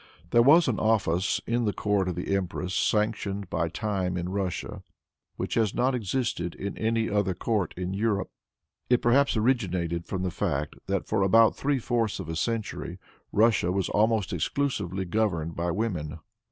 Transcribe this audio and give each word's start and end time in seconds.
There 0.31 0.41
was 0.41 0.67
an 0.67 0.79
office, 0.79 1.41
in 1.45 1.65
the 1.65 1.73
court 1.73 2.07
of 2.07 2.15
the 2.15 2.35
empress, 2.35 2.73
sanctioned 2.73 3.51
by 3.51 3.69
time 3.69 4.17
in 4.17 4.29
Russia, 4.29 4.81
which 5.35 5.53
has 5.53 5.75
not 5.75 5.93
existed 5.93 6.55
in 6.55 6.75
any 6.75 7.07
other 7.07 7.35
court 7.35 7.75
in 7.77 7.93
Europe. 7.93 8.31
It 8.89 8.99
perhaps 9.03 9.37
originated 9.37 10.07
from 10.07 10.23
the 10.23 10.31
fact 10.31 10.73
that 10.87 11.05
for 11.07 11.21
about 11.21 11.55
three 11.55 11.77
fourths 11.77 12.19
of 12.19 12.29
a 12.29 12.35
century 12.35 12.97
Russia 13.31 13.71
was 13.71 13.89
almost 13.89 14.33
exclusively 14.33 15.05
governed 15.05 15.55
by 15.55 15.69
women. 15.69 16.17